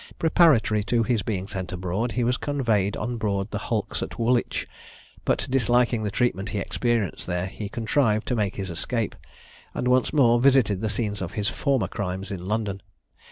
Preparatory 0.17 0.83
to 0.85 1.03
his 1.03 1.21
being 1.21 1.47
sent 1.47 1.71
abroad, 1.71 2.13
he 2.13 2.23
was 2.23 2.35
conveyed 2.35 2.97
on 2.97 3.17
board 3.17 3.51
the 3.51 3.59
hulks 3.69 4.01
at 4.01 4.17
Woolwich; 4.17 4.67
but 5.25 5.45
disliking 5.47 6.01
the 6.01 6.09
treatment 6.09 6.49
he 6.49 6.57
experienced 6.57 7.27
there, 7.27 7.45
he 7.45 7.69
contrived 7.69 8.27
to 8.29 8.35
make 8.35 8.55
his 8.55 8.71
escape, 8.71 9.15
and 9.75 9.87
once 9.87 10.11
more 10.11 10.39
visited 10.41 10.81
the 10.81 10.89
scenes 10.89 11.21
of 11.21 11.33
his 11.33 11.49
former 11.49 11.87
crimes 11.87 12.31
in 12.31 12.47
London. 12.47 12.81